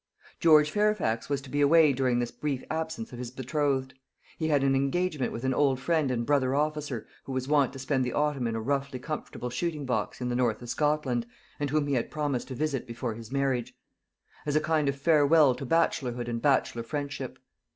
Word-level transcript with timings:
George 0.39 0.71
Fairfax 0.71 1.29
was 1.29 1.41
to 1.41 1.49
be 1.51 1.61
away 1.61 1.93
during 1.93 2.17
this 2.17 2.31
brief 2.31 2.63
absence 2.71 3.13
of 3.13 3.19
his 3.19 3.29
betrothed. 3.29 3.93
He 4.39 4.47
had 4.47 4.63
an 4.63 4.73
engagement 4.73 5.31
with 5.31 5.43
an 5.43 5.53
old 5.53 5.79
friend 5.79 6.09
and 6.09 6.25
brother 6.25 6.55
officer 6.55 7.05
who 7.25 7.33
was 7.33 7.47
wont 7.47 7.71
to 7.73 7.77
spend 7.77 8.03
the 8.03 8.11
autumn 8.13 8.47
in 8.47 8.55
a 8.55 8.61
roughly 8.61 8.97
comfortable 8.97 9.51
shooting 9.51 9.85
box 9.85 10.19
in 10.19 10.27
the 10.27 10.35
north 10.35 10.63
of 10.63 10.69
Scotland, 10.71 11.27
and 11.59 11.69
whom 11.69 11.85
he 11.85 11.93
had 11.93 12.09
promised 12.09 12.47
to 12.47 12.55
visit 12.55 12.87
before 12.87 13.13
his 13.13 13.31
marriage; 13.31 13.77
as 14.43 14.55
a 14.55 14.59
kind 14.59 14.89
of 14.89 14.95
farewell 14.99 15.53
to 15.53 15.67
bachelorhood 15.67 16.27
and 16.27 16.41
bachelor 16.41 16.81
friendship. 16.81 17.37